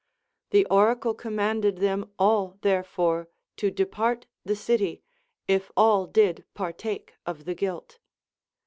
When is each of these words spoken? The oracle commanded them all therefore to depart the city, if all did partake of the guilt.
The 0.49 0.65
oracle 0.65 1.13
commanded 1.13 1.77
them 1.77 2.09
all 2.17 2.57
therefore 2.63 3.29
to 3.57 3.69
depart 3.69 4.25
the 4.43 4.55
city, 4.55 5.03
if 5.47 5.71
all 5.77 6.07
did 6.07 6.43
partake 6.55 7.13
of 7.27 7.45
the 7.45 7.53
guilt. 7.53 7.99